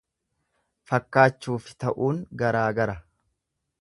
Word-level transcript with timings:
Fakkaachuufi 0.91 1.77
ta'uun 1.85 2.23
garaa 2.43 2.67
gara. 2.81 2.97